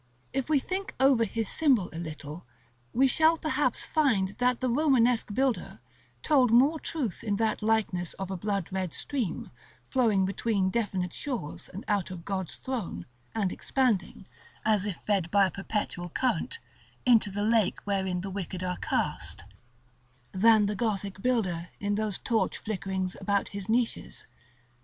[0.33, 2.43] If we think over his symbol a little,
[2.91, 5.79] we shall perhaps find that the Romanesque builder
[6.23, 9.51] told more truth in that likeness of a blood red stream,
[9.91, 14.25] flowing between definite shores and out of God's throne, and expanding,
[14.65, 16.57] as if fed by a perpetual current,
[17.05, 19.43] into the lake wherein the wicked are cast,
[20.31, 24.25] than the Gothic builder in those torch flickerings about his niches.